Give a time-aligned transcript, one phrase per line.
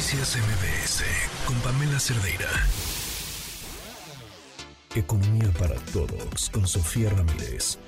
[0.00, 1.04] Noticias MBS
[1.44, 2.48] con Pamela Cerdeira.
[4.94, 7.78] Economía para todos con Sofía Ramírez.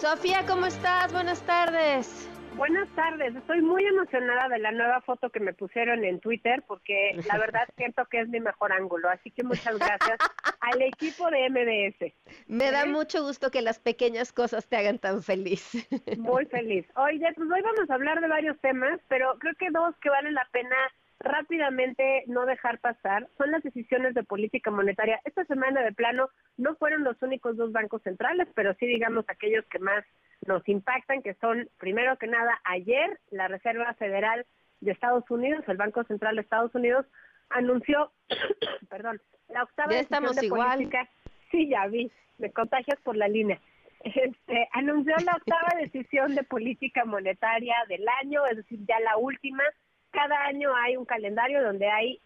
[0.00, 1.12] Sofía, ¿cómo estás?
[1.12, 2.29] Buenas tardes.
[2.56, 7.12] Buenas tardes, estoy muy emocionada de la nueva foto que me pusieron en Twitter porque
[7.26, 10.18] la verdad siento que es mi mejor ángulo, así que muchas gracias
[10.60, 12.12] al equipo de MBS.
[12.46, 12.86] Me da ¿Eh?
[12.86, 15.86] mucho gusto que las pequeñas cosas te hagan tan feliz.
[16.18, 16.86] Muy feliz.
[16.96, 20.34] Oye, pues hoy vamos a hablar de varios temas, pero creo que dos que valen
[20.34, 20.76] la pena
[21.20, 25.20] rápidamente no dejar pasar son las decisiones de política monetaria.
[25.24, 29.64] Esta semana de plano no fueron los únicos dos bancos centrales, pero sí digamos aquellos
[29.66, 30.04] que más
[30.46, 34.46] nos impactan, que son primero que nada ayer la Reserva Federal
[34.80, 37.06] de Estados Unidos, el Banco Central de Estados Unidos
[37.50, 38.12] anunció,
[38.88, 41.08] perdón, la octava decisión de política.
[41.50, 43.60] Sí, ya vi, me contagias por la línea.
[44.02, 49.62] Este, anunció la octava decisión de política monetaria del año, es decir, ya la última
[50.10, 52.20] cada año hay un calendario donde hay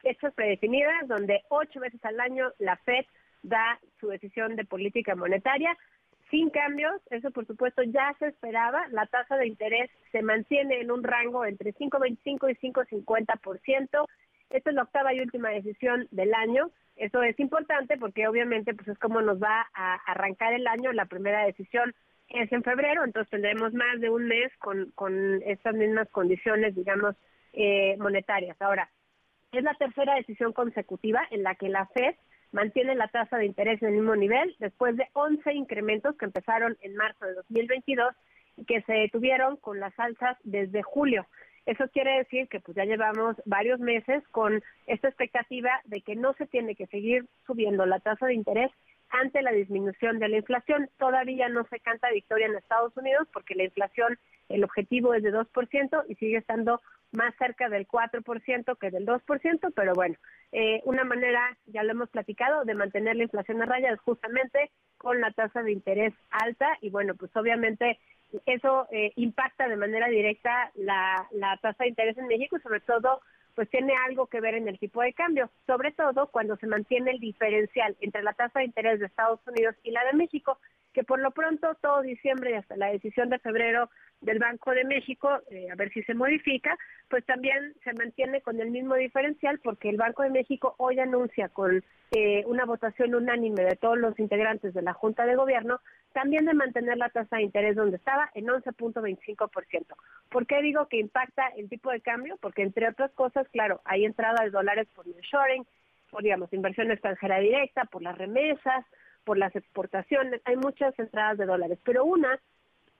[0.00, 3.04] fechas predefinidas, donde ocho veces al año la FED
[3.42, 5.76] da su decisión de política monetaria.
[6.30, 10.92] Sin cambios, eso por supuesto ya se esperaba, la tasa de interés se mantiene en
[10.92, 14.06] un rango entre 5,25 y 5,50%.
[14.50, 16.70] Esta es la octava y última decisión del año.
[16.94, 20.92] Eso es importante porque obviamente pues es como nos va a arrancar el año.
[20.92, 21.94] La primera decisión
[22.28, 27.16] es en febrero, entonces tendremos más de un mes con, con estas mismas condiciones, digamos,
[27.52, 28.56] eh, monetarias.
[28.60, 28.88] Ahora,
[29.50, 32.14] es la tercera decisión consecutiva en la que la FED
[32.52, 36.76] mantiene la tasa de interés en el mismo nivel después de 11 incrementos que empezaron
[36.80, 38.14] en marzo de 2022
[38.56, 41.26] y que se detuvieron con las alzas desde julio.
[41.66, 46.32] Eso quiere decir que pues ya llevamos varios meses con esta expectativa de que no
[46.34, 48.70] se tiene que seguir subiendo la tasa de interés
[49.10, 50.88] ante la disminución de la inflación.
[50.98, 55.32] Todavía no se canta victoria en Estados Unidos porque la inflación, el objetivo es de
[55.32, 56.80] 2% y sigue estando
[57.12, 60.16] más cerca del 4% que del 2%, pero bueno,
[60.52, 64.70] eh, una manera, ya lo hemos platicado, de mantener la inflación a raya es justamente
[64.98, 67.98] con la tasa de interés alta y bueno, pues obviamente
[68.46, 72.80] eso eh, impacta de manera directa la, la tasa de interés en México y sobre
[72.80, 73.20] todo
[73.54, 77.10] pues tiene algo que ver en el tipo de cambio, sobre todo cuando se mantiene
[77.10, 80.58] el diferencial entre la tasa de interés de Estados Unidos y la de México,
[80.92, 83.90] que por lo pronto todo diciembre y hasta la decisión de febrero
[84.20, 86.76] del Banco de México, eh, a ver si se modifica,
[87.08, 91.48] pues también se mantiene con el mismo diferencial porque el Banco de México hoy anuncia
[91.48, 95.80] con eh, una votación unánime de todos los integrantes de la Junta de Gobierno
[96.12, 99.84] también de mantener la tasa de interés donde estaba en 11.25%.
[100.28, 102.36] ¿Por qué digo que impacta el tipo de cambio?
[102.40, 105.64] Porque entre otras cosas, claro, hay entrada de dólares por el shoring,
[106.10, 108.84] por digamos inversión extranjera directa, por las remesas,
[109.24, 112.38] por las exportaciones, hay muchas entradas de dólares, pero una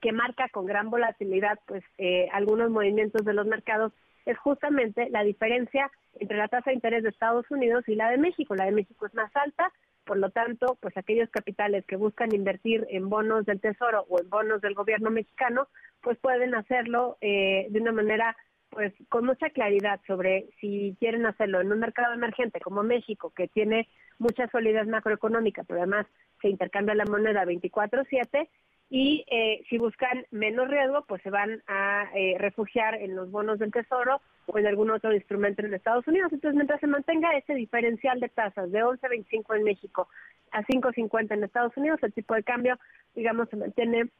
[0.00, 3.92] que marca con gran volatilidad pues eh, algunos movimientos de los mercados
[4.26, 8.18] es justamente la diferencia entre la tasa de interés de Estados Unidos y la de
[8.18, 8.54] México.
[8.54, 9.72] La de México es más alta,
[10.04, 14.28] por lo tanto, pues aquellos capitales que buscan invertir en bonos del Tesoro o en
[14.28, 15.68] bonos del gobierno mexicano,
[16.02, 18.36] pues pueden hacerlo eh, de una manera
[18.74, 23.48] pues con mucha claridad sobre si quieren hacerlo en un mercado emergente como México, que
[23.48, 26.06] tiene mucha solidez macroeconómica, pero además
[26.42, 28.48] se intercambia la moneda 24/7,
[28.90, 33.58] y eh, si buscan menos riesgo, pues se van a eh, refugiar en los bonos
[33.58, 36.32] del Tesoro o en algún otro instrumento en Estados Unidos.
[36.32, 40.08] Entonces, mientras se mantenga ese diferencial de tasas de 11.25 en México
[40.52, 42.78] a 5.50 en Estados Unidos, el tipo de cambio,
[43.14, 44.10] digamos, se mantiene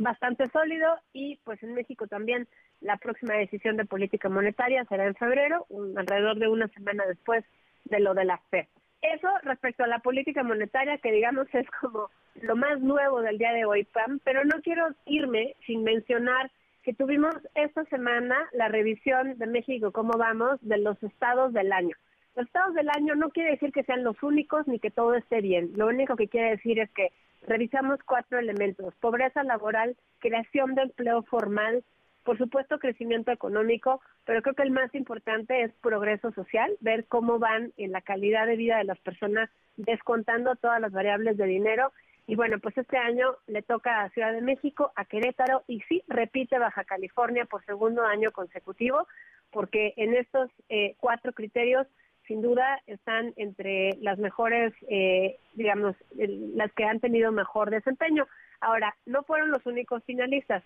[0.00, 2.48] bastante sólido y pues en México también
[2.80, 5.66] la próxima decisión de política monetaria será en febrero,
[5.96, 7.44] alrededor de una semana después
[7.84, 8.66] de lo de la FED.
[9.02, 13.52] Eso respecto a la política monetaria, que digamos es como lo más nuevo del día
[13.52, 16.50] de hoy, Pam, pero no quiero irme sin mencionar
[16.82, 21.94] que tuvimos esta semana la revisión de México, cómo vamos, de los estados del año.
[22.36, 25.42] Los estados del año no quiere decir que sean los únicos ni que todo esté
[25.42, 25.72] bien.
[25.76, 27.10] Lo único que quiere decir es que
[27.46, 28.94] revisamos cuatro elementos.
[28.96, 31.84] Pobreza laboral, creación de empleo formal,
[32.24, 37.38] por supuesto crecimiento económico, pero creo que el más importante es progreso social, ver cómo
[37.38, 41.92] van en la calidad de vida de las personas descontando todas las variables de dinero.
[42.26, 46.02] Y bueno, pues este año le toca a Ciudad de México, a Querétaro y sí,
[46.06, 49.08] repite Baja California por segundo año consecutivo,
[49.50, 51.86] porque en estos eh, cuatro criterios
[52.30, 58.28] sin duda están entre las mejores, eh, digamos, las que han tenido mejor desempeño.
[58.60, 60.62] Ahora, no fueron los únicos finalistas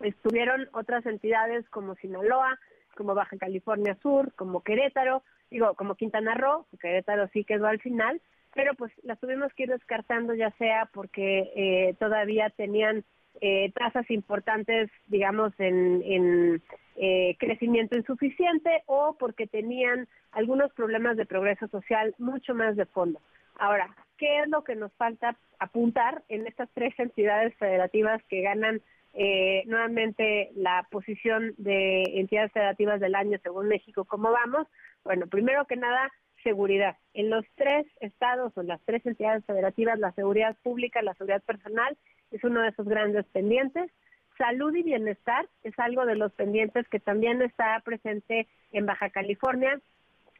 [0.00, 2.58] estuvieron otras entidades como Sinaloa,
[2.96, 8.20] como Baja California Sur, como Querétaro, digo, como Quintana Roo, Querétaro sí quedó al final,
[8.54, 13.04] pero pues las tuvimos que ir descartando ya sea porque eh, todavía tenían
[13.40, 16.62] eh, tasas importantes, digamos, en,
[16.96, 23.20] eh, crecimiento insuficiente o porque tenían algunos problemas de progreso social mucho más de fondo.
[23.56, 28.80] Ahora, ¿qué es lo que nos falta apuntar en estas tres entidades federativas que ganan
[29.14, 34.04] eh, nuevamente la posición de entidades federativas del año según México?
[34.04, 34.66] ¿Cómo vamos?
[35.04, 36.10] Bueno, primero que nada,
[36.42, 36.96] seguridad.
[37.14, 41.96] En los tres estados o las tres entidades federativas, la seguridad pública, la seguridad personal
[42.30, 43.90] es uno de esos grandes pendientes.
[44.36, 49.80] Salud y bienestar es algo de los pendientes que también está presente en Baja California,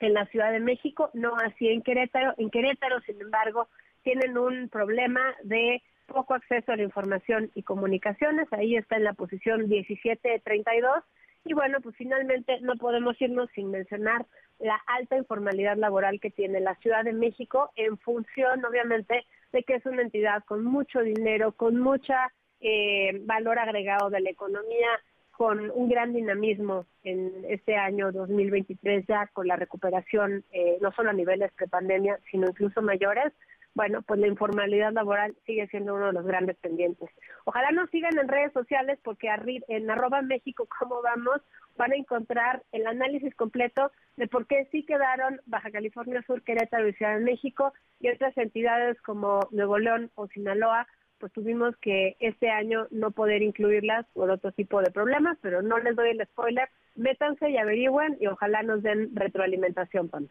[0.00, 2.34] en la Ciudad de México, no así en Querétaro.
[2.36, 3.68] En Querétaro, sin embargo,
[4.02, 8.52] tienen un problema de poco acceso a la información y comunicaciones.
[8.52, 11.02] Ahí está en la posición 17 de 32.
[11.44, 14.26] Y bueno, pues finalmente no podemos irnos sin mencionar
[14.58, 19.74] la alta informalidad laboral que tiene la Ciudad de México en función, obviamente, de que
[19.74, 24.88] es una entidad con mucho dinero, con mucha eh, valor agregado de la economía,
[25.30, 31.10] con un gran dinamismo en este año 2023 ya con la recuperación, eh, no solo
[31.10, 33.32] a niveles prepandemia, sino incluso mayores,
[33.76, 37.10] bueno, pues la informalidad laboral sigue siendo uno de los grandes pendientes.
[37.44, 39.28] Ojalá nos sigan en redes sociales porque
[39.68, 41.42] en arroba México, ¿cómo vamos?
[41.76, 46.88] Van a encontrar el análisis completo de por qué sí quedaron Baja California Sur, Querétaro
[46.88, 50.86] y Ciudad de México y otras entidades como Nuevo León o Sinaloa
[51.18, 55.78] pues tuvimos que este año no poder incluirlas por otro tipo de problemas, pero no
[55.78, 56.68] les doy el spoiler.
[56.94, 60.28] Métanse y averigüen y ojalá nos den retroalimentación, Pam.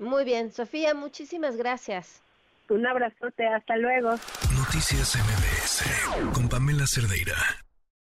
[0.00, 2.23] Muy bien, Sofía, muchísimas gracias.
[2.70, 4.10] Un abrazote, hasta luego.
[4.56, 7.34] Noticias MBS con Pamela Cerdeira.